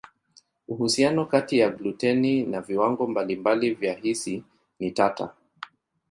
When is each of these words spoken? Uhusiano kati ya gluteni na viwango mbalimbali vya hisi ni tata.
Uhusiano 0.67 1.25
kati 1.25 1.59
ya 1.59 1.69
gluteni 1.69 2.43
na 2.43 2.61
viwango 2.61 3.07
mbalimbali 3.07 3.73
vya 3.73 3.93
hisi 3.93 4.43
ni 4.79 4.91
tata. 4.91 5.33